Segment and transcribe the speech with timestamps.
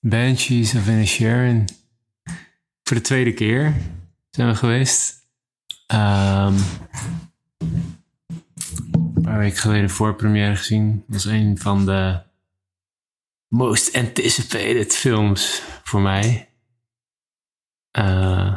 [0.00, 1.64] Banshees of Inisherin.
[2.82, 3.74] Voor de tweede keer
[4.30, 5.28] zijn we geweest.
[5.86, 6.54] Ehm,
[8.94, 11.04] een paar weken geleden voor première gezien.
[11.06, 12.20] Dat was een van de
[13.48, 16.48] most anticipated films voor mij.
[17.90, 18.56] Eh,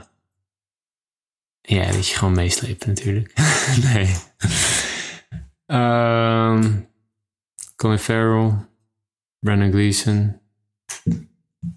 [1.62, 3.34] ja, dat je gewoon meesleept natuurlijk.
[3.94, 4.16] nee.
[5.66, 6.88] Ehm
[7.80, 8.68] Colin Farrell,
[9.40, 10.42] Brendan Gleeson,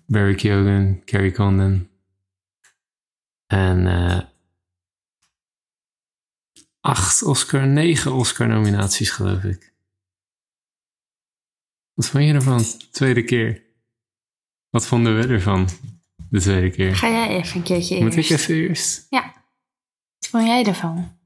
[0.07, 1.89] Barry Keoghan, Carrie Condon.
[3.47, 4.21] En eh,
[6.81, 9.73] acht Oscar, negen Oscar-nominaties geloof ik.
[11.95, 12.65] Wat vond je ervan?
[12.91, 13.63] Tweede keer.
[14.71, 15.69] Wat vonden we ervan?
[16.31, 16.97] De tweede keer.
[16.97, 18.31] Ga jij even een keertje Moet eerst.
[18.31, 19.07] ik even eerst?
[19.11, 19.23] Ja.
[20.19, 21.17] Wat vond jij ervan?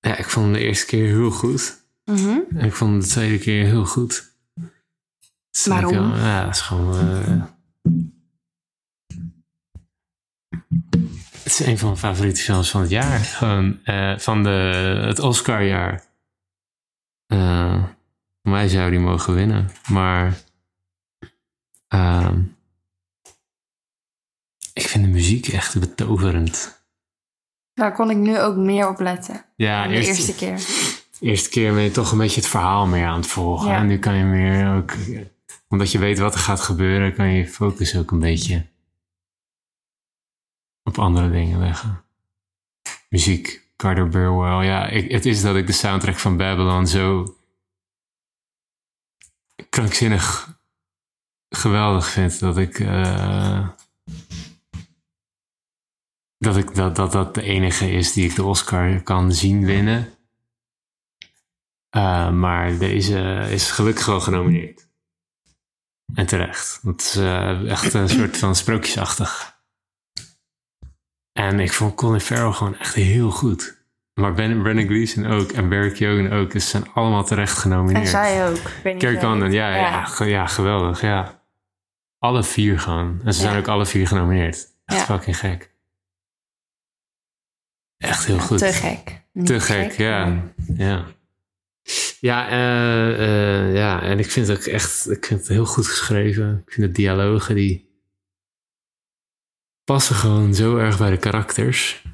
[0.00, 1.84] Ja, ik vond hem de eerste keer heel goed.
[2.04, 2.38] Mhm.
[2.56, 4.35] En ik vond hem de tweede keer heel goed.
[5.64, 6.14] Waarom?
[6.14, 6.94] ja, het is gewoon...
[6.98, 7.42] eh,
[11.42, 13.18] het is een van mijn favoriete films van het jaar.
[13.18, 14.48] Gewoon eh, van de,
[15.06, 16.04] het Oscarjaar.
[17.26, 17.84] Eh
[18.42, 19.70] voor mij zou die mogen winnen.
[19.88, 20.38] Maar...
[21.88, 22.42] ehm,
[24.72, 26.84] ik vind de muziek echt betoverend.
[27.74, 29.44] Daar kon ik nu ook meer op letten.
[29.56, 30.56] Ja, de eerst- eerste keer.
[30.56, 33.68] De eerste keer ben je toch een beetje het verhaal meer aan het volgen.
[33.70, 33.76] Ja.
[33.76, 34.92] En nu kan je meer ook,
[35.68, 38.66] omdat je weet wat er gaat gebeuren, kan je je focus ook een beetje
[40.82, 42.04] op andere dingen leggen.
[43.08, 44.66] Muziek, Carter Burwell.
[44.66, 47.36] Ja, ik, het is dat ik de soundtrack van Babylon zo
[49.70, 50.54] krankzinnig
[51.48, 52.80] geweldig vind dat ik.
[52.80, 53.68] eh,
[56.38, 60.14] dat, ik dat, dat dat de enige is die ik de Oscar kan zien winnen.
[61.96, 64.85] Uh, maar deze is gelukkig wel genomineerd.
[66.14, 66.80] En terecht.
[66.82, 69.60] Het is uh, echt een soort van sprookjesachtig.
[71.32, 73.84] En ik vond Colin Farrell gewoon echt heel goed.
[74.20, 76.50] Maar ben, Brendan Gleeson ook en Barry Keoghan ook.
[76.50, 78.04] Dus ze zijn allemaal terecht genomineerd.
[78.04, 78.58] En zij ook.
[78.98, 79.52] Condon, weet.
[79.52, 80.08] ja, ja.
[80.18, 81.42] Ja, ja, geweldig, ja.
[82.18, 83.20] Alle vier gewoon.
[83.24, 84.66] En ze zijn ook alle vier genomineerd.
[84.84, 85.74] Echt fucking gek.
[87.96, 88.58] Echt heel goed.
[88.58, 89.22] Te gek.
[89.32, 90.42] Niet Te gek, ja.
[90.76, 91.04] Ja,
[92.20, 95.86] ja, eh, eh, ja, en ik vind het ook echt ik vind het heel goed
[95.86, 96.62] geschreven.
[96.66, 97.90] Ik vind de dialogen die
[99.84, 102.04] passen gewoon zo erg bij de karakters.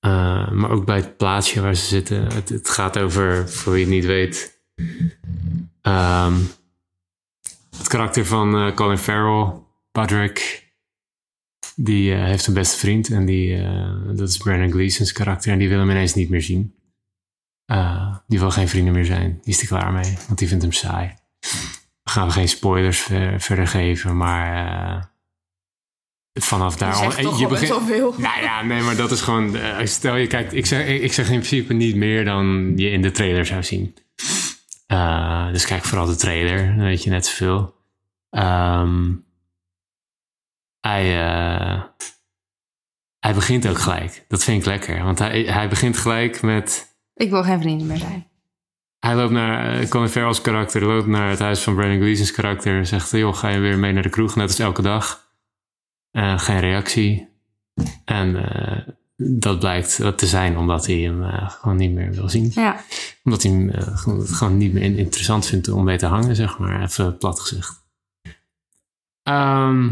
[0.00, 2.32] Eh, maar ook bij het plaatsje waar ze zitten.
[2.32, 4.60] Het, het gaat over, voor wie het niet weet,
[5.82, 6.34] ehm,
[7.76, 9.52] het karakter van Colin Farrell,
[9.92, 10.62] Patrick.
[11.76, 13.62] Die heeft een beste vriend en die,
[14.14, 15.52] dat is Brandon Gleeson's karakter.
[15.52, 16.74] En die wil hem ineens niet meer zien.
[17.66, 19.38] Eh, die wil geen vrienden meer zijn.
[19.42, 21.14] Die is er klaar mee, want die vindt hem saai.
[22.02, 25.02] We gaan geen spoilers ver- verder geven, maar eh,
[26.32, 26.88] vanaf daar...
[26.88, 28.14] Je zegt toch al best wel veel.
[28.18, 29.56] Nou ja, nee, maar dat is gewoon...
[29.56, 30.52] eh, stel je kijkt...
[30.52, 33.94] Ik zeg, ik zeg in principe niet meer dan je in de trailer zou zien.
[35.52, 37.74] Dus kijk vooral de trailer, dan weet je net zoveel.
[38.30, 39.12] Ehm
[40.80, 41.06] hij,
[43.18, 44.24] hij begint ook gelijk.
[44.28, 45.04] Dat vind ik lekker.
[45.04, 46.93] Want hij, hij begint gelijk met...
[47.14, 48.26] Ik wil geen vrienden meer zijn.
[48.98, 52.86] Hij loopt naar eh, Colin Farrell's karakter, loopt naar het huis van Brandon Gleeson's karakter.
[52.86, 55.26] Zegt, joh, ga je weer mee naar de kroeg, net als elke dag.
[56.10, 57.28] Eh, geen reactie.
[58.04, 62.50] En eh, dat blijkt dat te zijn omdat hij hem gewoon niet meer wil zien.
[62.54, 62.80] Ja.
[63.24, 63.70] Omdat hij hem
[64.26, 66.82] gewoon, niet meer in- interessant vindt om mee te hangen, zeg maar.
[66.82, 67.82] Even plat gezegd.
[69.22, 69.86] Ehm,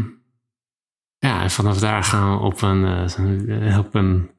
[1.19, 2.85] ja, en vanaf daar gaan we op een,
[3.77, 4.29] op een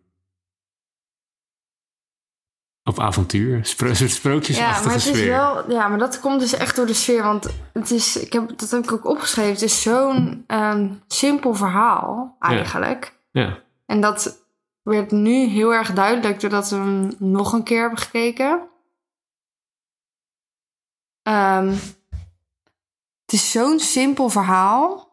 [2.85, 3.65] op avontuur.
[3.65, 5.31] Spro een soort Ja, sprookjesachtige maar het is sfeer.
[5.31, 5.71] wel.
[5.71, 7.23] Ja, maar dat komt dus echt door de sfeer.
[7.23, 8.17] Want het is.
[8.17, 9.53] Ik heb, dat heb ik ook opgeschreven.
[9.53, 13.15] Het is zo'n ehm, simpel verhaal, eigenlijk.
[13.31, 14.47] Ja, En dat
[14.83, 18.69] werd nu heel erg duidelijk doordat we hem nog een keer hebben gekeken.
[21.23, 21.69] Ehm,
[23.25, 25.13] het is zo'n simpel verhaal.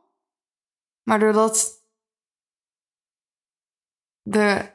[1.03, 1.83] Maar doordat
[4.21, 4.69] de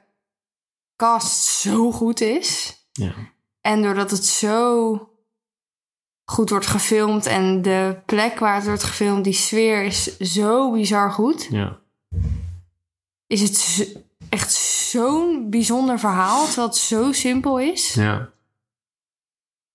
[0.96, 2.75] cast zo goed is.
[2.96, 3.12] Ja,
[3.60, 4.98] En doordat het zo
[6.25, 11.10] goed wordt gefilmd en de plek waar het wordt gefilmd, die sfeer is zo bizar
[11.12, 11.46] goed.
[11.50, 11.78] ja.
[13.26, 13.88] Is het
[14.28, 14.52] echt
[14.90, 17.94] zo'n bijzonder verhaal, terwijl het zo simpel is.
[17.94, 18.31] ja.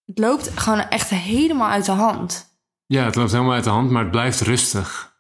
[0.06, 2.56] Het loopt gewoon echt helemaal uit de hand.
[2.86, 5.11] Ja, het loopt helemaal uit de hand, maar het blijft rustig.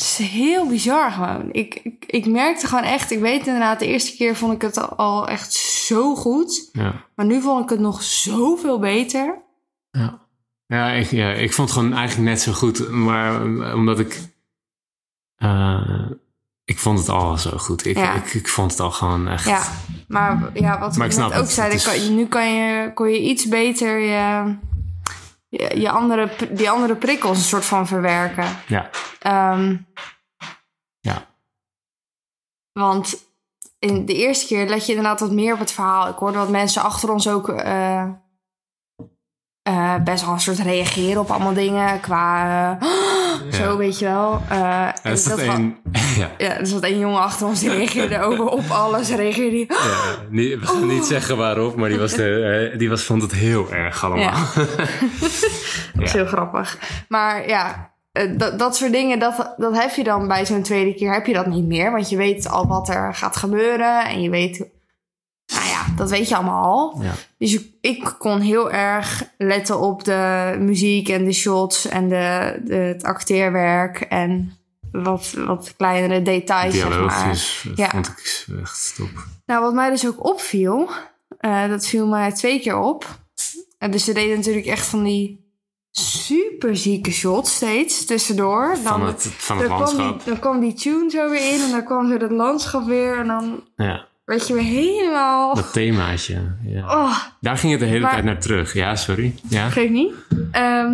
[0.00, 1.48] Het is heel bizar gewoon.
[1.52, 4.96] Ik, ik, ik merkte gewoon echt, ik weet inderdaad, de eerste keer vond ik het
[4.96, 6.68] al echt zo goed.
[6.72, 9.38] Ja, Maar nu vond ik het nog zoveel beter.
[9.90, 10.18] ja.
[10.66, 12.90] Ja ik, ja, ik vond het gewoon eigenlijk net zo goed.
[12.90, 14.20] Maar eh, omdat ik
[15.36, 16.10] eh,
[16.64, 17.86] ik vond het al zo goed.
[17.86, 18.14] Ik, Ja.
[18.14, 19.44] ik, ik vond het al gewoon echt...
[19.44, 19.62] Ja,
[20.08, 23.08] maar ja, wat Maar ik snap net ook is- kan, je- nu kan je, kon
[23.10, 24.54] je iets beter je,
[25.50, 28.56] je, je andere, die andere prikkels een soort van verwerken.
[28.66, 28.90] Ja.
[29.18, 29.76] Ehm,
[31.00, 31.26] Ja.
[32.72, 33.24] Want
[33.78, 36.08] in de eerste keer let je inderdaad wat meer op het verhaal.
[36.08, 38.08] Ik hoorde wat mensen achter ons ook eh,
[39.62, 42.00] eh, best wel een soort reageren op allemaal dingen.
[42.00, 42.88] Qua eh,
[43.60, 44.42] zo, weet je wel.
[44.48, 45.76] Eh, en is dat een...
[46.18, 46.30] ja.
[46.38, 49.10] ja, er zat één jongen achter ons die reageerde over op alles.
[49.10, 52.88] Reageerde die, Ja, niet, we gaan niet zeggen waarop, maar die, was de, eh, die
[52.88, 54.22] was, vond het heel erg allemaal.
[54.22, 54.66] Ja.
[55.94, 56.78] Dat is heel grappig.
[57.08, 60.94] Maar ja, eh, dat, dat soort dingen, dat, dat heb je dan bij zo'n tweede
[60.94, 61.92] keer, heb je dat niet meer.
[61.92, 64.04] Want je weet al wat er gaat gebeuren.
[64.04, 64.68] En je weet,
[66.00, 67.02] dat weet je allemaal al.
[67.02, 67.12] Ja.
[67.38, 72.60] Dus ik, ik kon heel erg letten op de muziek en de shots en de,
[72.64, 74.00] de, het acteerwerk.
[74.00, 74.52] En
[74.92, 77.36] wat, wat kleinere details, zeg maar.
[77.74, 77.88] Ja.
[77.88, 79.08] vond ik echt top.
[79.46, 80.88] Nou, wat mij dus ook opviel,
[81.38, 83.18] eh, dat viel mij twee keer op.
[83.78, 85.48] Eh, dus ze deden natuurlijk echt van die
[85.90, 88.68] super zieke shots steeds tussendoor.
[88.74, 90.18] Dan, Van het, van het dan, kwam landschap.
[90.24, 93.18] die, dan kwam die tune zo weer in en dan kwam zo dat landschap weer.
[93.18, 95.54] En dan Ja, werd je weer helemaal...
[95.54, 96.56] dat themaatje.
[96.64, 96.80] Ja.
[97.04, 98.72] Oh, Daar ging het de hele Maar- tijd naar terug.
[98.74, 99.34] Ja, sorry.
[99.48, 99.68] Ja.
[99.70, 100.12] geef niet.
[100.52, 100.92] Ehm,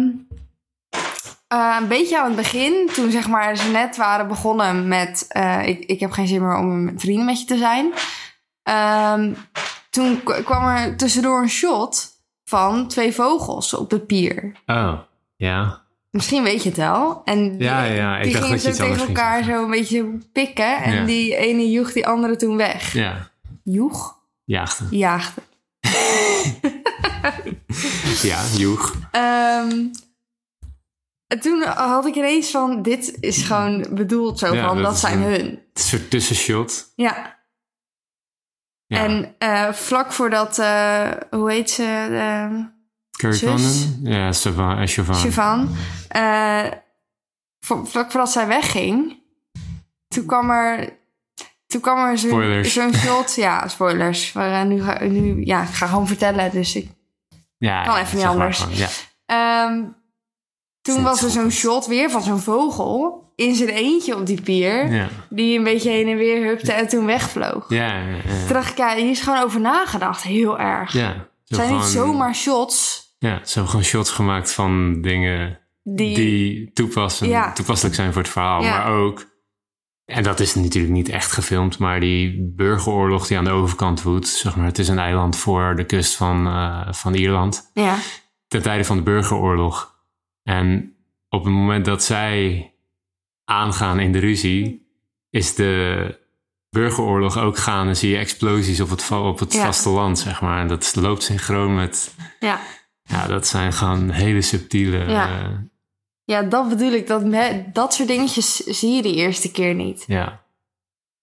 [1.48, 5.26] eh, een beetje aan het begin, toen zeg maar ze net waren begonnen met...
[5.28, 7.92] eh, ik, ik heb geen zin meer om vrienden met je te zijn.
[8.62, 9.32] Ehm,
[9.90, 12.06] toen kwam er tussendoor een shot
[12.44, 14.52] van twee vogels op de pier.
[14.66, 14.92] Oh,
[15.36, 15.84] ja.
[16.10, 17.22] Misschien weet je het wel.
[17.24, 20.76] En die, Ja, ja, ik die dacht gingen anders tegen elkaar zo een beetje pikken.
[20.82, 21.04] En Ja.
[21.04, 22.92] die ene joeg die andere toen weg.
[22.92, 23.30] Ja,
[23.64, 24.18] Joeg?
[24.44, 24.84] jaagde.
[24.90, 25.42] Jaagde.
[28.22, 28.94] Ja, joeg.
[29.10, 29.86] Ehm,
[31.26, 35.18] en toen had ik ineens van, dit is gewoon bedoeld zo Ja, van, dat zijn
[35.22, 35.40] een- hun.
[35.44, 36.92] Het is een soort tussenshot.
[36.96, 37.38] Ja.
[38.86, 39.04] Ja.
[39.04, 42.64] En eh, vlak voordat, eh, hoe heet ze, eh,
[43.16, 44.00] Condon?
[44.02, 44.78] Ja, Siobhan.
[44.78, 45.14] eh, Siobhan.
[45.16, 45.76] Siobhan,
[46.08, 46.64] eh,
[47.60, 49.18] voor- vlak voordat zij wegging,
[50.08, 50.96] toen kwam er,
[51.66, 53.34] toen kwam er zo- zo'n shot.
[53.34, 54.32] Ja, spoilers.
[54.32, 56.88] Maar nu, ga, nu, ja, ik ga gewoon vertellen, dus ik
[57.58, 58.58] Ja, Kan even niet anders.
[58.58, 58.88] gewoon, Ja.
[59.26, 59.82] Ehm,
[60.82, 64.92] toen was er zo'n shot weer van zo'n vogel in zijn eentje op die pier.
[64.92, 65.08] Ja.
[65.30, 67.64] Die een beetje heen en weer hupte en toen wegvloog.
[67.68, 68.20] Ja, ja, ja.
[68.44, 70.22] Toen dacht ik, ja, hier is gewoon over nagedacht.
[70.22, 70.92] Heel erg.
[70.92, 71.26] ja.
[71.46, 76.14] Het zijn niet zomaar shots Ja, ze hebben gewoon shots gemaakt van dingen die...
[76.14, 77.52] die, toepassen, Ja.
[77.52, 78.62] toepasselijk zijn voor het verhaal.
[78.62, 78.70] Ja.
[78.70, 79.26] Maar ook,
[80.04, 84.28] en dat is natuurlijk niet echt gefilmd, maar die burgeroorlog die aan de overkant woedt.
[84.28, 87.70] Zeg maar, het is een eiland voor de kust van, eh, van Ierland.
[87.74, 87.96] Ja,
[88.48, 89.94] Ten tijde van de burgeroorlog.
[90.42, 90.96] En
[91.28, 92.70] op het moment dat zij
[93.44, 94.88] aangaan in de ruzie,
[95.30, 96.18] is de
[96.70, 97.94] burgeroorlog ook gaande.
[97.94, 99.64] Zie je explosies op het, op het Ja.
[99.64, 100.60] vasteland, zeg maar.
[100.60, 102.14] En dat loopt synchroon met...
[102.40, 102.60] ja.
[103.06, 104.98] Ja, dat zijn gewoon hele subtiele...
[104.98, 105.28] Ja.
[105.42, 105.50] eh,
[106.24, 107.06] ja, dat bedoel ik.
[107.06, 110.04] Dat, me- dat soort dingetjes zie je de eerste keer niet.
[110.06, 110.44] Ja.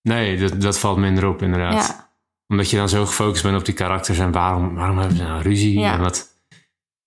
[0.02, 1.88] Nee, dat, dat valt minder op inderdaad.
[1.88, 2.14] Ja,
[2.48, 5.42] Omdat je dan zo gefocust bent op die karakters en waarom, waarom hebben ze nou
[5.42, 5.80] ruzie?
[5.80, 5.94] Ja.
[5.94, 6.28] En wat,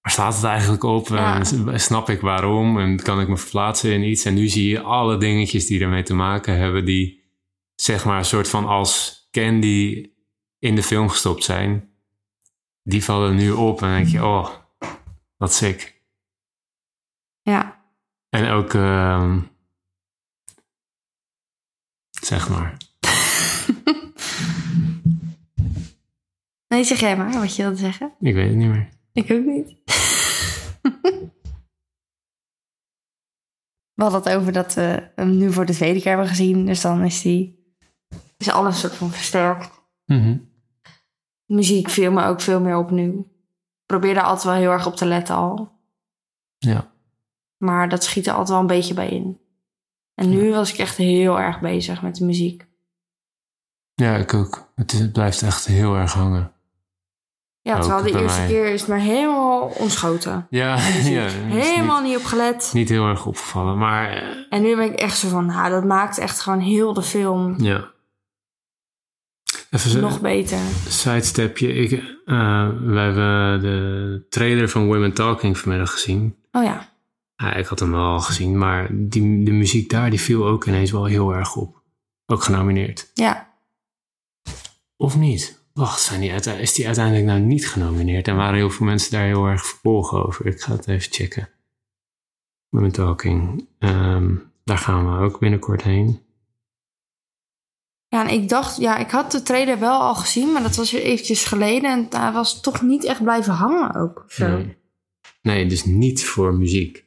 [0.00, 1.08] waar slaat het eigenlijk op?
[1.08, 1.37] Ja.
[1.67, 2.78] En snap ik waarom?
[2.78, 4.25] En kan ik me verplaatsen in iets?
[4.25, 7.25] En nu zie je alle dingetjes die ermee te maken hebben, die
[7.75, 10.11] zeg maar een soort van als candy
[10.59, 11.88] in de film gestopt zijn.
[12.83, 14.49] Die vallen nu op en dan denk je, oh,
[15.37, 16.02] wat sick.
[17.43, 17.85] ja.
[18.28, 19.40] En ook, ehm,
[22.11, 22.76] zeg maar.
[26.69, 28.12] Nee, zeg jij maar wat je wilde zeggen.
[28.21, 28.88] Ik weet het niet meer.
[29.12, 29.76] Ik ook niet.
[33.95, 36.66] We hadden het over dat we hem nu voor de tweede keer hebben gezien.
[36.66, 37.75] Dus dan is die...
[38.37, 39.71] Is alles een soort van versterkt.
[40.05, 40.38] Mhm.
[41.45, 43.36] Muziek viel me ook veel meer opnieuw.
[43.87, 45.73] Ik probeer daar altijd wel heel erg op te letten al.
[46.59, 46.90] Ja.
[47.57, 49.40] Maar dat schiet er altijd wel een beetje bij in.
[50.14, 52.66] En nu was ik echt heel erg bezig met de muziek.
[53.95, 54.73] Ja, ik ook.
[54.75, 56.52] Het, is- het blijft echt heel erg hangen.
[57.61, 58.49] Ja, terwijl Ook de bij eerste mij.
[58.49, 60.47] keer is het maar helemaal ontschoten.
[60.50, 62.71] Ja, ja Helemaal niet, niet op gelet.
[62.73, 63.78] niet heel erg opgevallen.
[63.78, 66.93] Maar eh, En nu ben ik echt zo van, nou, dat maakt echt gewoon heel
[66.93, 67.90] de film ja.
[69.85, 70.59] Even nog beter.
[70.88, 71.73] sidestepje.
[71.73, 76.37] Ik, eh, we hebben de trailer van Women Talking vanmiddag gezien.
[76.52, 76.92] Oh ja,
[77.37, 80.66] Ja, ik had hem wel al gezien, maar die, de muziek daar die viel ook
[80.66, 81.83] ineens wel heel erg op.
[82.26, 83.11] Ook genomineerd.
[83.14, 83.54] ja.
[84.97, 85.64] Of niet?
[85.73, 88.28] Wacht, zijn die is die uiteindelijk nou niet genomineerd?
[88.28, 90.47] En waren heel veel mensen daar heel erg verbolgen over.
[90.47, 91.49] Ik ga het even checken.
[92.68, 93.68] Women Talking.
[93.78, 96.25] Ehm, daar gaan we ook binnenkort heen.
[98.08, 100.92] Ja, en ik dacht, ja, ik had de trailer wel al gezien, maar dat was
[100.92, 101.90] weer eventjes geleden.
[101.90, 104.25] En hij was toch niet echt blijven hangen ook.
[104.28, 104.48] Zo.
[104.48, 104.76] Nee.
[105.42, 107.04] nee, dus niet voor muziek.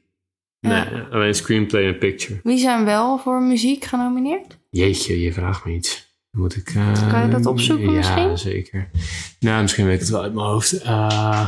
[0.60, 0.70] Ja.
[0.92, 2.40] Nee, alleen screenplay en picture.
[2.44, 4.58] Wie zijn wel voor muziek genomineerd?
[4.70, 6.08] Jeetje, je vraagt me iets.
[6.32, 6.70] Moet ik...
[6.76, 8.38] eh, Kan je dat opzoeken ja, misschien?
[8.38, 8.90] zeker.
[9.40, 10.82] Nou, misschien weet ik het wel uit mijn hoofd.
[10.82, 11.48] Eh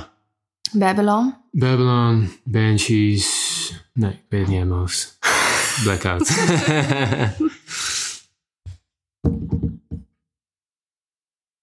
[0.71, 1.33] Babylon.
[1.51, 3.49] Babylon, Banshees...
[3.93, 5.19] Nee, ik weet het niet uit mijn hoofd.
[5.83, 6.27] Blackout.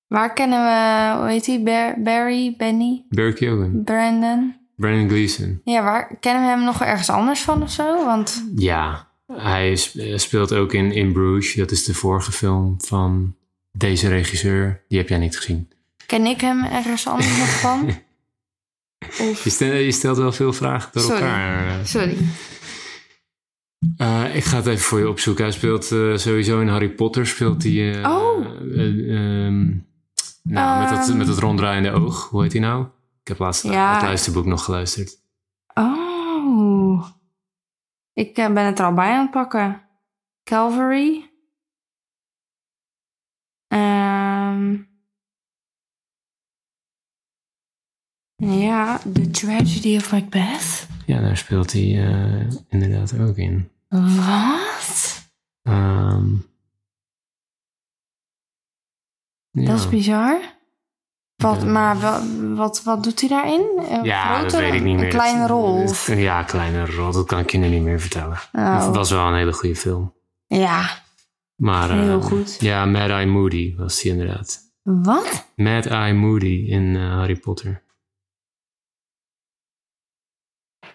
[0.08, 1.64] Waar kennen we, hoe heet?
[1.64, 3.82] Bar- Barry, Benny, Barry Keoghan.
[3.84, 4.56] Brandon?
[4.76, 5.60] Brandon Gleeson.
[5.64, 8.04] Ja, waar kennen we hem nog ergens anders van of zo?
[8.04, 11.54] Want Ja, hij eh, speelt ook in In Bruges.
[11.54, 13.34] Dat is de vorige film van
[13.72, 14.82] deze regisseur.
[14.88, 15.68] Die heb jij niet gezien.
[16.06, 17.88] ken ik hem ergens anders nog van?
[19.30, 21.20] Of, Je stelt, je stelt wel veel vragen door Sorry.
[21.20, 21.86] elkaar.
[21.86, 22.16] sorry.
[23.96, 25.44] Eh, ik ga het even voor je opzoeken.
[25.44, 27.26] Hij speelt eh, sowieso in Harry Potter.
[27.26, 28.04] Speelt hij...
[28.06, 28.46] Oh.
[28.76, 29.66] ehm,
[30.52, 31.16] nou, met, dat, Ehm.
[31.16, 32.28] met dat ronddraaiende oog.
[32.28, 32.86] Hoe heet hij nou?
[33.22, 33.92] Ik heb laatst Ja.
[33.92, 35.16] het luisterboek nog geluisterd.
[35.74, 37.06] Oh.
[38.12, 39.82] Ik eh, ben het er al bij aan het pakken.
[40.44, 41.30] Calvary.
[43.68, 44.76] Ehm.
[48.36, 50.86] ja, The Tragedy of Macbeth.
[51.06, 53.70] Ja, daar speelt hij eh, inderdaad ook in.
[53.88, 55.22] Wat?
[55.62, 56.34] Ehm,
[59.60, 59.66] ja.
[59.66, 60.40] Dat is bizar.
[61.36, 62.22] Wat, maar wat,
[62.54, 63.66] wat, wat doet hij daarin?
[63.90, 65.04] Een Ja, dat weet ik niet meer.
[65.04, 65.76] Een kleine Dat- rol.
[65.80, 67.12] dat- of- Ja, kleine rol.
[67.12, 68.38] Dat kan ik je nu niet meer vertellen.
[68.52, 68.86] Oh.
[68.86, 70.14] Het was wel een hele goede film.
[70.46, 71.06] Ja,
[71.56, 72.56] Maar, Heel goed.
[72.60, 74.60] Ja, Mad Eye Moody was die inderdaad.
[74.82, 75.50] wat?
[75.56, 77.82] Mad Eye Moody in eh, Harry Potter.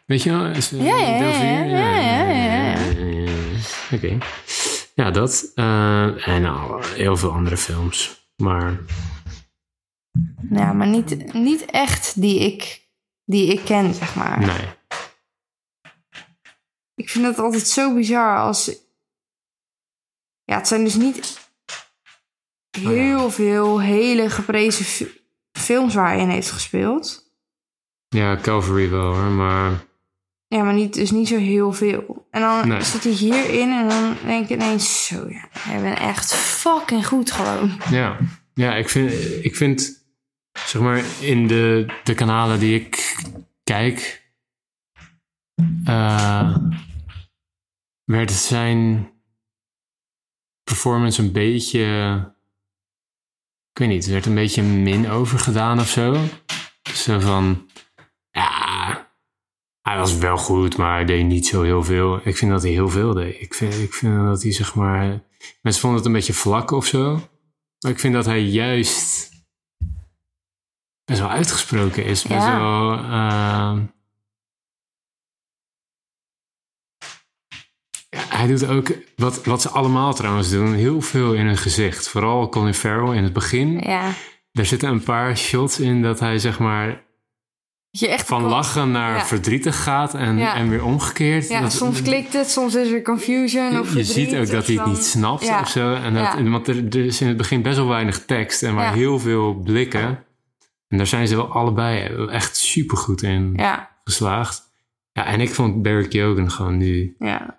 [0.06, 0.46] Weet je wel?
[0.46, 2.80] Is, eh, Ja, ja, ja, ja, ja.
[3.04, 3.34] ja.
[3.92, 4.18] Oké.
[4.96, 5.52] Ja, dat.
[5.56, 8.23] eh, en nou, heel veel andere films.
[8.36, 8.80] Maar
[10.50, 12.88] Ja, maar niet, niet echt die ik,
[13.26, 14.40] die ik ken, zeg maar.
[14.40, 14.70] nee.
[16.96, 18.66] Ik vind het altijd zo bizar als...
[20.44, 21.40] Ja, het zijn dus niet
[22.78, 25.22] heel veel hele geprezen fi-
[25.52, 27.32] films waar hij in heeft gespeeld.
[28.08, 29.86] Ja, Calvary wel hoor, maar
[30.54, 32.28] Ja, maar niet, dus niet zo heel veel.
[32.32, 32.82] En dan Nee.
[32.82, 37.32] zit hij hierin en dan denk ik ineens zo, ja, jij bent echt fucking goed
[37.32, 37.72] gewoon.
[37.90, 38.18] Ja,
[38.54, 39.12] ja ik, vind,
[39.46, 40.06] ik vind,
[40.66, 43.16] zeg maar, in de, de kanalen die ik
[43.64, 44.24] kijk,
[45.86, 46.58] eh,
[48.04, 49.12] werd zijn
[50.64, 51.84] performance een beetje,
[53.72, 56.18] ik weet niet, er werd een beetje min over gedaan of zo.
[56.94, 57.70] Zo van,
[58.32, 59.03] ja,
[59.84, 62.20] hij was wel goed, maar hij deed niet zo heel veel.
[62.28, 63.42] Ik vind dat hij heel veel deed.
[63.42, 65.24] Ik vind, ik vind dat hij, zeg maar,
[65.62, 67.14] mensen vonden het een beetje vlak of zo.
[67.80, 69.30] Maar ik vind dat hij juist
[71.06, 72.22] best wel uitgesproken is.
[72.24, 72.60] Best Ja.
[72.60, 72.98] wel...
[72.98, 73.86] ehm,
[78.28, 82.08] hij doet ook, wat, wat ze allemaal trouwens doen, heel veel in hun gezicht.
[82.10, 83.80] Vooral Colin Farrell in het begin.
[83.80, 84.12] Ja.
[84.52, 87.04] Er zitten een paar shots in dat hij zeg maar
[88.00, 89.26] Je echt van lachen naar Ja.
[89.26, 90.56] verdrietig gaat en, Ja.
[90.56, 91.48] en weer omgekeerd.
[91.48, 94.76] Ja, Dat- soms klikt het, soms is er confusion of je ziet ook dat hij
[94.76, 95.60] het niet snapt Ja.
[95.60, 95.94] of zo.
[95.94, 98.94] En dat, Want er, er is in het begin best wel weinig tekst en maar
[98.94, 100.24] heel veel blikken.
[100.88, 104.62] En daar zijn ze wel allebei echt supergoed in Ja, geslaagd.
[105.12, 107.58] Ja, en ik vond Barry Keoghan gewoon nu ja,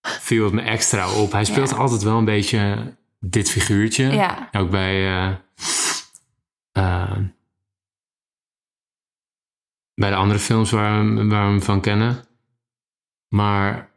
[0.00, 1.32] viel het me extra op.
[1.32, 4.28] Hij speelt altijd wel een beetje dit figuurtje.
[4.52, 5.30] Ook bij, eh,
[6.72, 7.16] eh,
[9.94, 12.24] bij de andere films waar we, waar we hem van kennen.
[13.28, 13.92] Maar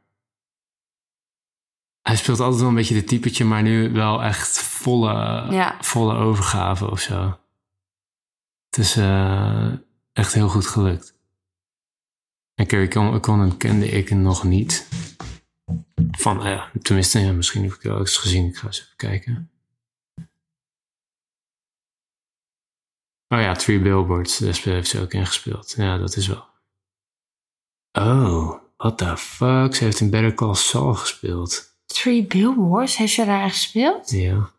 [2.01, 5.13] hij speelt altijd wel een beetje dit typetje, maar nu wel echt volle,
[5.51, 5.77] Ja.
[5.81, 7.39] volle overgave of zo.
[8.69, 9.73] Het is eh,
[10.13, 11.15] echt heel goed gelukt.
[12.53, 14.87] En Carrie Con- Condon kende ik nog niet.
[16.11, 18.45] Van, ja, tenminste, ja, misschien heb ik wel eens gezien.
[18.47, 19.51] Ik ga eens even kijken.
[23.27, 25.73] Oh ja, Three Billboards, daar speel- heeft ze ook in gespeeld.
[25.77, 26.45] Ja, dat is wel.
[27.91, 29.75] Oh, what the fuck?
[29.75, 31.75] Ze heeft in Better Call Saul gespeeld.
[31.85, 34.09] Three Billboards, heeft ze daar gespeeld?
[34.09, 34.51] Ja.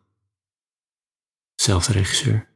[1.55, 2.49] Zelfde regisseur.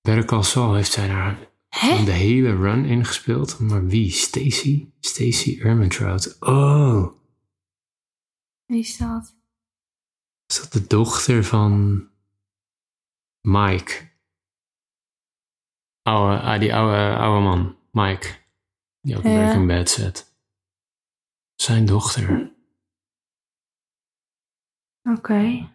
[0.00, 2.04] Better Call Saul heeft zij daar Hè?
[2.04, 3.58] de hele run in gespeeld.
[3.58, 4.10] Maar wie?
[4.10, 4.90] Stacy?
[5.00, 6.36] Stacy Ermentrout.
[6.40, 7.12] Oh,
[8.64, 9.34] Wie is dat?
[10.46, 12.02] is dat de dochter van
[13.40, 14.14] Mike?
[16.06, 18.38] Oude, ah, die oude, oude man, Mike.
[19.00, 19.30] Die ook Ja.
[19.30, 20.34] American Bad zet.
[21.54, 22.52] Zijn dochter
[25.02, 25.68] Oké.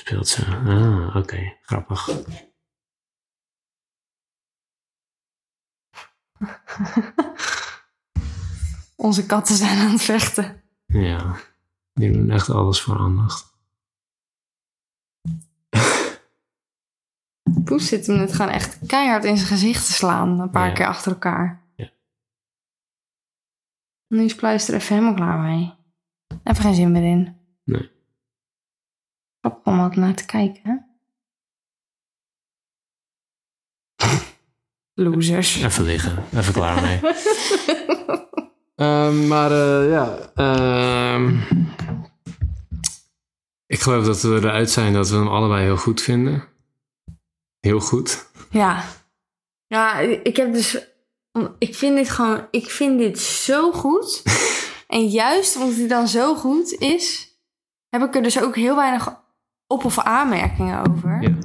[0.00, 0.46] speelt ze.
[0.46, 1.56] Ah, oké.
[1.62, 2.08] Grappig.
[8.96, 10.62] Onze katten zijn aan het vechten.
[10.86, 11.36] Ja.
[11.92, 13.53] Die doen echt alles voor aandacht.
[17.64, 20.40] Poes zit hem net gewoon echt keihard in zijn gezicht te slaan.
[20.40, 20.72] Een paar Ja.
[20.74, 21.62] keer achter elkaar.
[21.76, 21.90] Ja.
[24.08, 25.72] Nu is Pluister even helemaal klaar mee.
[26.44, 27.36] Even geen zin meer in.
[27.64, 27.90] Nee.
[29.40, 30.76] Grappig om wat naar te kijken, hè?
[35.04, 35.62] Losers.
[35.62, 36.24] Even liggen.
[36.34, 37.00] Even klaar mee.
[38.74, 40.18] Ehm, maar eh, ja.
[40.34, 41.40] ehm,
[43.66, 46.44] ik geloof dat we eruit zijn dat we hem allebei heel goed vinden.
[47.64, 48.30] Heel goed.
[48.50, 48.84] Ja.
[49.66, 50.78] Ja, ik heb dus...
[51.58, 52.46] Ik vind dit gewoon...
[52.50, 54.22] Ik vind dit zo goed.
[54.96, 57.32] en juist omdat hij dan zo goed is...
[57.88, 59.22] heb ik er dus ook heel weinig
[59.66, 61.22] op- of aanmerkingen over.
[61.22, 61.36] Ja.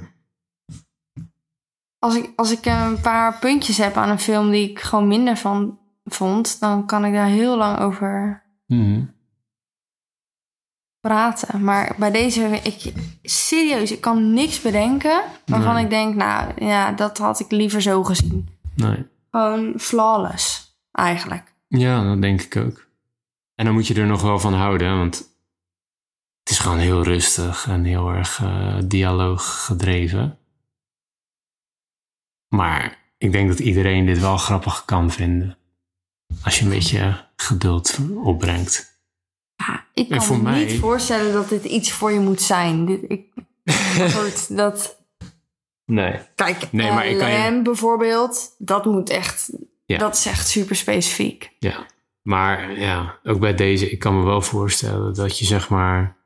[1.99, 5.37] Als, ik, als ik een paar puntjes heb aan een film die ik gewoon minder
[5.37, 6.59] van vond...
[6.59, 9.03] dan kan ik daar heel lang over Mhm.
[10.99, 11.63] Praten.
[11.63, 12.59] Maar bij deze...
[12.63, 15.21] Ik, serieus, ik kan niks bedenken...
[15.45, 15.83] waarvan Nee.
[15.83, 18.49] ik denk, nou ja, dat had ik liever zo gezien.
[18.75, 19.05] Nee.
[19.31, 21.53] Gewoon flawless, eigenlijk.
[21.67, 22.87] Ja, dat denk ik ook.
[23.55, 25.17] En dan moet je er nog wel van houden, want
[26.39, 30.37] het is gewoon heel rustig en heel erg eh, dialoog gedreven.
[32.47, 35.57] Maar ik denk dat iedereen dit wel grappig kan vinden.
[36.43, 38.88] Als je een beetje geduld opbrengt.
[39.67, 42.85] Ja, ik kan me mij- niet voorstellen dat dit iets voor je moet zijn.
[42.85, 43.25] Dit, ik,
[44.15, 44.97] goed, dat...
[45.85, 46.19] Nee.
[46.35, 49.49] Kijk, Nee, maar ik kan je- Lamb bijvoorbeeld, dat moet echt...
[49.85, 49.97] Ja.
[49.97, 51.51] Dat is echt super specifiek.
[51.59, 51.85] Ja.
[52.21, 56.17] Maar ja, ook bij deze, ik kan me wel voorstellen dat je zeg maar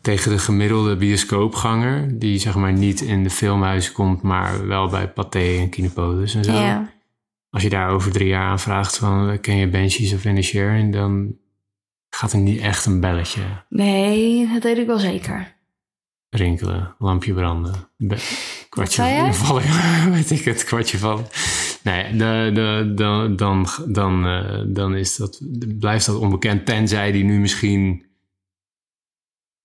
[0.00, 5.08] tegen de gemiddelde bioscoopganger, die zeg maar niet in de filmhuis komt, maar wel bij
[5.12, 6.52] Pathé en Kinepolis en zo.
[6.52, 6.94] Ja.
[7.56, 10.90] Als je daar over drie jaar aan vraagt van eh, ken je Banshees of Inisherin,
[10.90, 11.36] dan
[12.10, 15.56] gaat er niet echt een belletje Nee, dat weet ik wel zeker.
[16.28, 17.74] rinkelen, lampje branden.
[18.68, 19.62] Kwartje vallen,
[20.12, 21.26] weet ik het, kwartje vallen.
[21.82, 25.40] Nee, de, de, dan, dan, dan, eh, dan is dat,
[25.78, 26.66] blijft dat onbekend.
[26.66, 28.06] Tenzij die nu misschien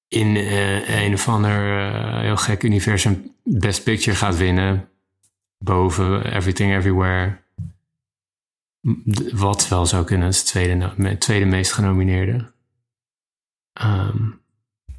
[0.08, 1.84] in eh, een of ander
[2.22, 4.90] heel gek universum Best Picture gaat winnen.
[5.58, 7.40] Boven Everything Everywhere.
[9.32, 12.54] Wat wel zou kunnen, de tweede, tweede meest genomineerde.
[13.74, 14.32] Ehm,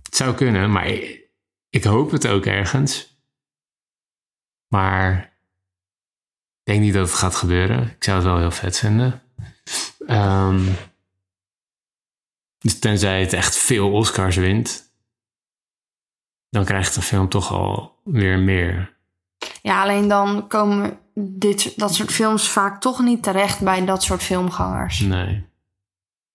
[0.02, 0.86] het zou kunnen, maar
[1.70, 3.20] ik, hoop het ook ergens.
[4.68, 5.22] Maar
[6.58, 7.90] ik denk niet dat het gaat gebeuren.
[7.90, 9.22] Ik zou het wel heel vet vinden.
[10.06, 10.72] Ehm,
[12.58, 14.94] dus tenzij het echt veel Oscars wint,
[16.48, 18.91] dan krijgt de film toch al weer meer.
[19.62, 24.22] Ja, alleen dan komen dit, dat soort films vaak toch niet terecht bij dat soort
[24.22, 25.00] filmgangers.
[25.00, 25.34] Nee.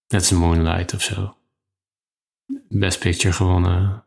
[0.08, 1.36] Net als Moonlight of zo.
[2.70, 4.04] Best Picture gewonnen.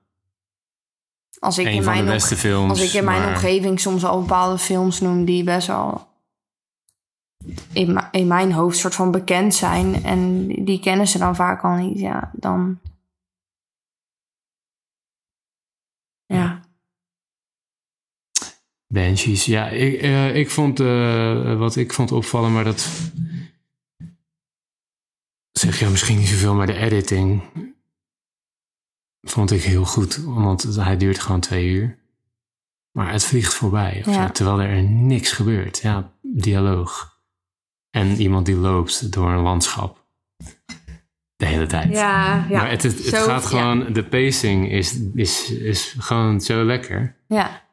[1.39, 2.71] Als ik, in mijn, beste omge- films.
[2.71, 6.09] als ik in mijn maar- omgeving soms al bepaalde films noem die best wel
[7.73, 11.75] in, in mijn hoofd soort van bekend zijn en die kennen ze dan vaak al
[11.75, 12.81] niet, ja, dan.
[16.27, 16.60] Ja.
[18.93, 22.89] Banshees, ja, ik, eh, ik vond eh, wat ik vond opvallen, maar dat
[25.53, 27.43] zeg je misschien niet zoveel, maar de editing
[29.21, 31.99] vond ik heel goed, want hij duurt gewoon twee uur.
[32.91, 34.27] Maar het vliegt voorbij, of Ja.
[34.27, 35.79] zo, terwijl er niks gebeurt.
[35.79, 37.19] Ja, dialoog.
[37.91, 40.05] En iemand die loopt door een landschap.
[41.37, 41.93] De hele tijd.
[41.93, 42.57] Ja, ja.
[42.61, 47.17] maar het, het, het Zo- gaat gewoon, de pacing is, is, is gewoon zo lekker.
[47.27, 47.69] Ja.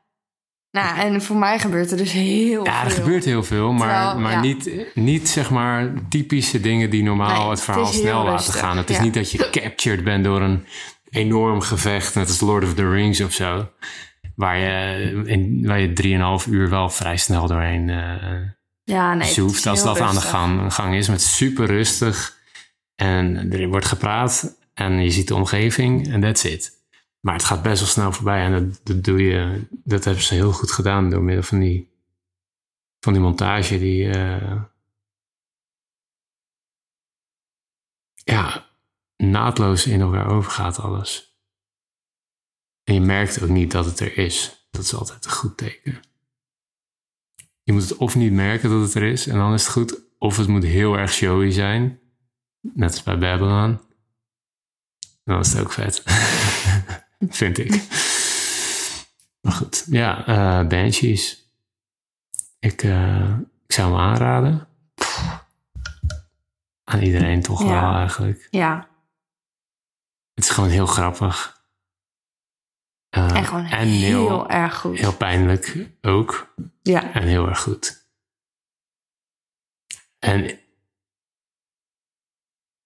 [0.83, 3.03] Nou, en voor mij gebeurt er dus heel Ja, er veel.
[3.03, 4.41] gebeurt heel veel, maar, Terwijl, maar ja.
[4.41, 8.59] niet, niet zeg maar typische dingen die normaal Nee, het verhaal het snel laten rustig,
[8.59, 8.77] gaan.
[8.77, 10.65] Het is niet dat je captured bent door een
[11.09, 13.69] enorm gevecht, net als Lord of the Rings of zo.
[14.35, 18.05] Waar je, in, waar je drieënhalf uur wel vrij snel doorheen eh
[18.83, 19.27] Ja, nee.
[19.31, 19.67] zoeft.
[19.67, 22.35] Als dat aan de gang, gang is, met super rustig.
[22.95, 26.71] En er wordt gepraat en je ziet de omgeving en that's it.
[27.19, 30.51] Maar het gaat best wel snel voorbij en dat, doe je, dat hebben ze heel
[30.51, 31.91] goed gedaan door middel van die,
[32.99, 34.61] van die montage die, eh,
[38.15, 38.69] ja,
[39.17, 41.35] naadloos in elkaar overgaat alles.
[42.83, 44.67] En je merkt ook niet dat het er is.
[44.69, 45.99] Dat is altijd een goed teken.
[47.63, 50.05] Je moet het of niet merken dat het er is en dan is het goed.
[50.17, 51.99] of het moet heel erg showy zijn.
[52.61, 53.79] Net als bij Babylon.
[55.23, 56.03] Dan is het ook vet.
[57.19, 57.69] Vind ik.
[59.41, 61.45] Maar goed, ja, eh Banshees.
[62.59, 64.67] Ik, eh, ik zou hem aanraden.
[66.83, 67.67] Aan iedereen toch Ja.
[67.81, 68.47] wel eigenlijk.
[68.51, 68.89] Ja,
[70.33, 71.55] Het is gewoon heel grappig.
[73.09, 74.97] Eh, en gewoon en heel, heel, erg goed.
[74.99, 76.53] heel pijnlijk ook.
[76.81, 78.05] Ja, En heel erg goed.
[80.19, 80.59] En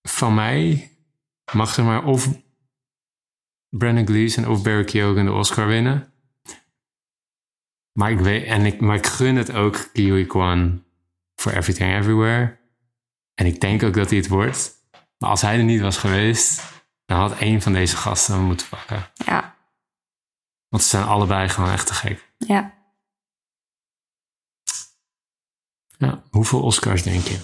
[0.01, 0.91] van mij
[1.53, 2.27] mag ze maar of
[3.77, 6.13] Brandon Gleeson of Barry Keoghan de Oscar winnen.
[7.91, 10.83] Maar ik, weet, en ik, maar ik gun het ook Kiwi Kwan
[11.35, 12.57] voor Everything Everywhere.
[13.33, 14.73] En ik denk ook dat hij het wordt.
[15.17, 16.61] Maar als hij er niet was geweest,
[17.05, 19.11] dan had één van deze gasten hem moeten pakken.
[19.13, 19.55] ja,
[20.69, 22.33] Want ze zijn allebei gewoon echt te gek.
[22.37, 22.79] ja.
[25.97, 27.39] Ja, hoeveel Oscars denk je?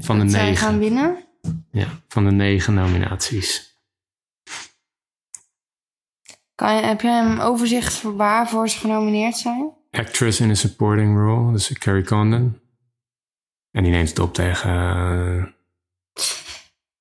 [0.00, 0.56] Van de Dat zij negen.
[0.56, 1.24] gaan winnen?
[1.70, 3.69] Ja, van de negen nominaties.
[6.60, 9.72] Kan je, heb je een overzicht voor waarvoor ze genomineerd zijn?
[9.90, 12.58] Actress in a supporting role, dus Carrie Condon.
[13.70, 14.70] En die neemt het op tegen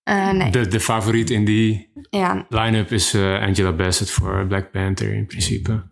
[0.03, 0.51] eh, nee.
[0.51, 5.25] de, de favoriet in die Ja, line-up is eh, Angela Bassett voor Black Panther in
[5.25, 5.83] principe.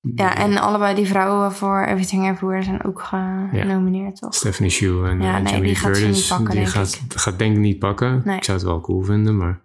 [0.00, 4.34] ja, en allebei die vrouwen voor Everything Everywhere zijn ook genomineerd, toch?
[4.34, 6.26] Stephanie Shu en Ja, eh, nee, Jamie die gaat Curtis.
[6.28, 8.22] pakken, die denk gaat, gaat denk ik niet pakken.
[8.24, 8.36] Nee.
[8.36, 9.60] Ik zou het wel cool vinden, maar...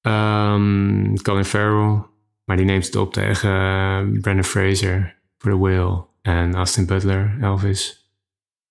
[0.00, 2.02] Ehm, Colin Farrell,
[2.48, 6.04] maar die neemt het op tegen eh, Brendan Fraser voor The Whale.
[6.22, 8.10] En Austin Butler, Elvis,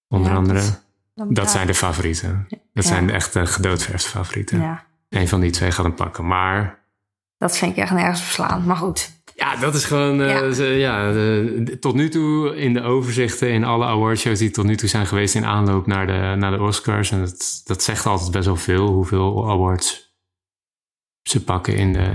[0.08, 0.60] onder Ja, andere.
[0.60, 0.86] dat-
[1.16, 2.46] Dat, dat- zijn de favorieten.
[2.50, 2.82] Dat Ja.
[2.82, 4.60] zijn de echte gedoodverfde favorieten.
[4.62, 6.28] Ja, Eén van die twee gaat hem pakken.
[6.28, 6.80] Maar
[7.38, 8.66] dat vind ik echt nergens verslaan.
[8.66, 9.12] Maar goed.
[9.36, 10.22] ja, dat is gewoon...
[10.22, 11.12] eh, Ja.
[11.12, 15.06] de- tot nu toe in de overzichten, in alle awardshows die tot nu toe zijn
[15.08, 17.12] geweest in aanloop naar de, naar de Oscars.
[17.12, 20.16] En dat, dat zegt altijd best wel veel, hoeveel awards
[21.24, 22.10] ze pakken in de...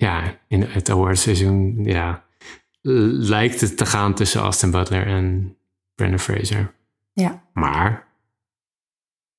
[0.00, 2.24] Ja, in het awardseizoen, ja.
[2.82, 5.56] Lijkt het te gaan tussen Austin Butler en
[5.94, 6.72] Brendan Fraser.
[7.12, 7.42] Ja.
[7.52, 8.06] Maar,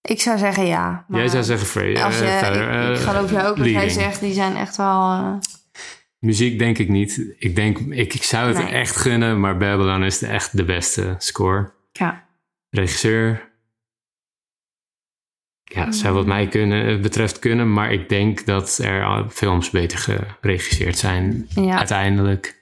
[0.01, 1.05] Ik zou zeggen ja.
[1.07, 2.03] Maar jij zou zeggen Fraser.
[2.03, 4.19] Als je, eh, verder, ik, ik eh, geloof jou ook wat jij zegt.
[4.19, 5.11] Die zijn echt wel...
[5.11, 5.33] eh,
[6.19, 7.35] Muziek denk ik niet.
[7.37, 8.67] Ik denk, ik, ik zou het Nee.
[8.67, 11.71] echt gunnen, maar Babylon is echt de beste score.
[11.91, 12.23] ja.
[12.69, 13.50] Regisseur.
[15.73, 20.97] Ja, zou wat mij kunnen, betreft kunnen, maar ik denk dat er films beter geregisseerd
[20.97, 21.77] zijn Ja.
[21.77, 22.59] uiteindelijk.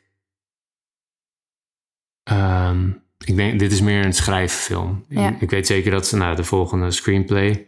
[2.23, 2.89] Ehm,
[3.25, 5.05] ik denk, dit is meer een schrijffilm.
[5.07, 5.29] Ja.
[5.29, 7.67] Ik, ik weet zeker dat ze, nou, de volgende screenplay,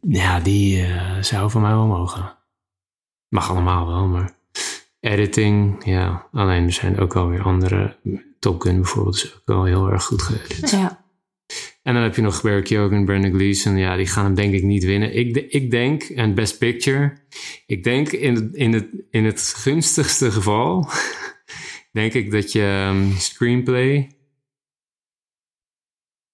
[0.00, 2.36] ja, die eh, zou van mij wel mogen.
[3.28, 4.32] Mag allemaal wel, maar
[5.00, 7.96] editing, ja, alleen er zijn ook alweer andere.
[8.38, 10.70] Top Gun bijvoorbeeld is ook wel heel erg goed geëdit.
[10.70, 11.04] ja.
[11.82, 13.76] En dan heb je nog Barry Keoghan en Brandon Gleeson.
[13.76, 15.14] Ja, die gaan hem denk ik niet winnen.
[15.16, 17.12] Ik, ik denk, en Best Picture,
[17.66, 20.88] ik denk in het, in het, in het gunstigste geval,
[21.92, 24.16] denk ik dat je ehm, screenplay,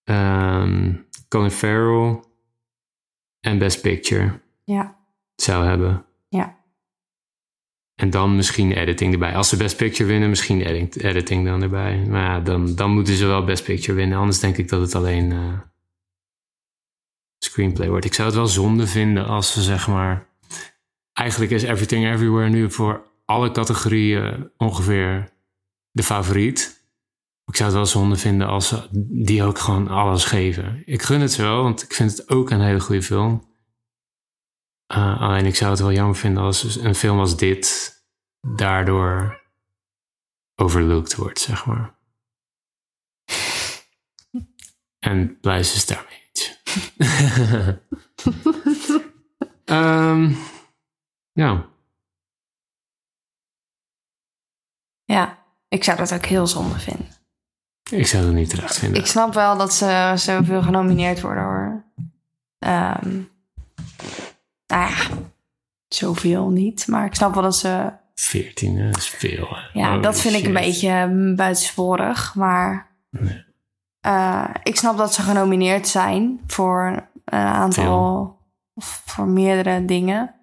[0.05, 0.95] ehm
[1.29, 2.21] Colin Farrell
[3.41, 4.99] en Best Picture Ja.
[5.37, 6.05] zou hebben.
[7.97, 9.37] En dan misschien editing erbij.
[9.37, 12.05] Als ze Best Picture winnen, misschien edit- editing dan erbij.
[12.09, 14.19] Maar ja, dan, dan moeten ze wel Best Picture winnen.
[14.19, 15.61] Anders denk ik dat het alleen eh,
[17.39, 18.05] screenplay wordt.
[18.05, 20.27] Ik zou het wel zonde vinden als ze zeg maar...
[21.13, 25.29] Eigenlijk is Everything Everywhere nu voor alle categorieën ongeveer
[25.91, 26.85] de favoriet.
[27.47, 28.89] Ik zou het wel zonde vinden als ze
[29.27, 30.83] die ook gewoon alles geven.
[30.87, 33.45] Ik gun het ze wel, want ik vind het ook een hele goede film.
[34.95, 37.95] Uh, alleen ik zou het wel jammer vinden als een film als dit
[38.41, 39.43] daardoor
[40.55, 41.95] overlooked wordt, zeg maar.
[44.99, 46.63] En Blijs is daarmee eens.
[49.65, 50.33] Ehm,
[51.33, 51.67] ja,
[55.05, 55.45] Ja.
[55.69, 57.09] Ik zou dat ook heel zonde vinden.
[57.91, 59.01] ik zou het niet terecht vinden.
[59.01, 61.85] Ik snap wel dat ze zoveel genomineerd worden hoor.
[62.59, 63.23] Ehm
[64.67, 64.97] nou ja,
[65.89, 66.87] zoveel niet.
[66.87, 67.93] Maar ik snap wel dat ze...
[68.15, 69.57] 14 hè, is veel.
[69.73, 72.35] Ja, dat vind ik een beetje mm, buitensporig.
[72.35, 73.45] Maar Nee.
[74.01, 78.35] eh, ik snap dat ze genomineerd zijn voor een aantal...
[78.75, 80.35] Of voor meerdere dingen.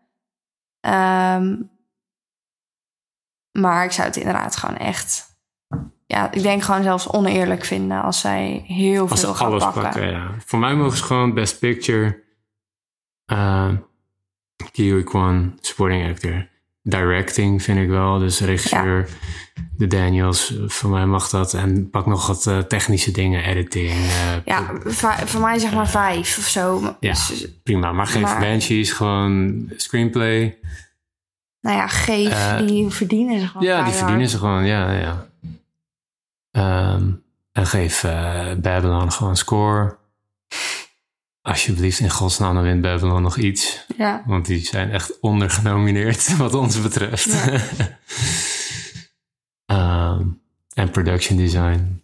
[0.79, 1.55] Ehm,
[3.51, 5.37] maar ik zou het inderdaad gewoon echt...
[6.05, 9.81] Ja, ik denk gewoon zelfs oneerlijk vinden als zij heel Als veel gaan alles pakken.
[9.81, 10.09] pakken.
[10.11, 10.31] ja.
[10.45, 12.23] Voor mij mogen ze gewoon Best Picture,
[13.31, 13.71] uh,
[14.73, 16.47] Kiwi Kwan, Supporting Actor
[16.85, 18.19] directing vind ik wel.
[18.19, 19.07] Dus regisseur,
[19.77, 21.53] de Daniels, voor mij mag dat.
[21.53, 23.89] En pak nog wat eh, technische dingen, editing.
[23.91, 24.71] eh, Ja,
[25.25, 26.95] voor mij zeg maar vijf of zo.
[26.99, 27.11] Ja.
[27.11, 27.91] Dus, prima.
[27.91, 30.57] Maar geef Maar- Banshees gewoon screenplay.
[31.61, 35.27] nou ja, geef, Eh, die verdienen ze gewoon Ja, die verdienen ze gewoon, ja, ja.
[36.51, 37.09] Ehm,
[37.51, 39.97] en geef eh, Babylon gewoon score.
[41.43, 43.85] Alsjeblieft, in godsnaam, dan wint Babylon nog iets.
[43.97, 47.35] Ja, Want die zijn echt ondergenomineerd wat ons betreft.
[49.65, 50.27] Ehm,
[50.73, 52.03] en production design.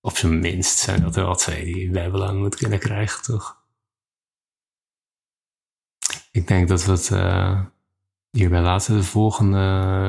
[0.00, 3.60] Op zijn minst zijn dat er wel twee die Babylon moet kunnen krijgen, toch?
[6.30, 7.60] Ik denk dat we het eh,
[8.30, 8.96] hierbij laten.
[8.96, 9.58] De volgende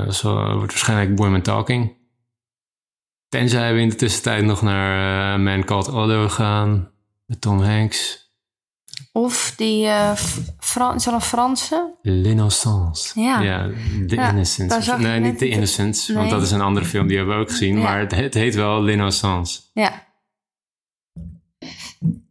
[0.05, 1.95] eh, zo, wordt waarschijnlijk Women Talking.
[3.29, 6.91] Tenzij we in de tussentijd nog naar eh, Man Called Otto gaan.
[7.25, 8.22] Met Tom Hanks.
[9.15, 10.15] Of die uh,
[10.59, 11.93] Fran is dat een Franse?
[12.01, 13.21] L'Innocence.
[13.21, 13.37] Ja.
[14.07, 14.67] The Ja, Innocence.
[14.67, 16.13] daar zag Nee, ik niet The Innocence.
[16.13, 17.77] Want dat is een andere film, die hebben we ook gezien.
[17.77, 17.83] Ja.
[17.83, 19.61] Maar het, het heet wel L'Innocence.
[19.73, 20.03] Ja,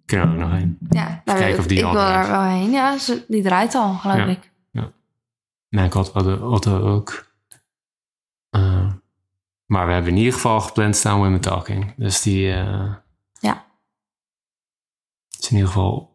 [0.05, 0.79] Kunnen we ook nog heen.
[0.91, 2.27] ja daar kijken of ik, die ik al wil draait.
[2.29, 2.71] daar wel heen.
[2.71, 4.27] Ja, ze, die draait al, geloof Ja.
[4.27, 4.51] ik.
[5.91, 7.27] Called Otto, Otto ook.
[8.51, 8.93] Eh,
[9.67, 11.95] maar we hebben in ieder geval gepland staan Women Talking.
[11.97, 12.53] Dus die...
[12.53, 12.95] eh,
[13.41, 13.65] Ja.
[15.39, 16.12] is in ieder geval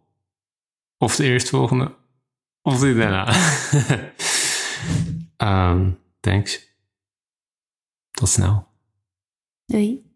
[0.98, 1.96] of de eerstvolgende
[2.62, 3.26] of die daarna.
[5.38, 6.76] Ehm, thanks.
[8.12, 8.68] Tot snel.
[9.66, 10.07] Doei.